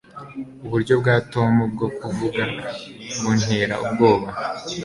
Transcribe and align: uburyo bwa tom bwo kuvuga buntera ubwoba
uburyo 0.65 0.93
bwa 1.01 1.15
tom 1.33 1.53
bwo 1.73 1.87
kuvuga 1.99 2.43
buntera 3.21 3.75
ubwoba 3.85 4.27